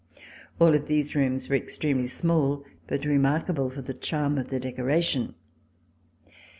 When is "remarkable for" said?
3.05-3.83